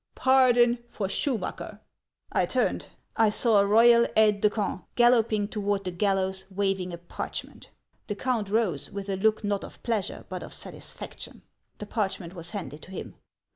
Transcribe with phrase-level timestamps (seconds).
[0.15, 1.79] Pardon for Schumacker!'
[2.31, 6.97] I turned; I saw a royal aide de camp galloping toward the gallows waving a
[6.97, 7.69] parchment.
[8.07, 11.43] The count rose, with a look not of pleasure, but of satisfaction.
[11.77, 13.13] The parchment was handed to him.